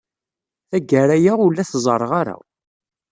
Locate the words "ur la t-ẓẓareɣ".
1.45-2.11